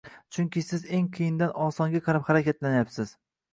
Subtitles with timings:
[0.37, 3.17] Chunki siz eng qiyindan osonga qarab harakatlanayapsiz.